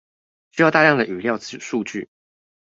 [0.49, 2.09] 需要大量的語料數據